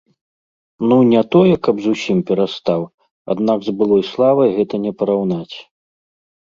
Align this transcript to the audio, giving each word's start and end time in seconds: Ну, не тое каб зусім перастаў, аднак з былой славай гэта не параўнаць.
Ну, 0.91 0.95
не 1.09 1.21
тое 1.35 1.55
каб 1.67 1.75
зусім 1.85 2.17
перастаў, 2.31 2.81
аднак 3.35 3.57
з 3.69 3.75
былой 3.83 4.03
славай 4.11 4.49
гэта 4.59 4.75
не 4.89 4.97
параўнаць. 5.03 5.55